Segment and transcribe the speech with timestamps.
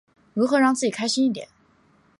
[0.33, 1.47] 如何让自己开心一点？